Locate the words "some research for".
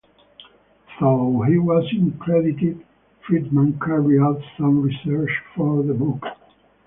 4.57-5.83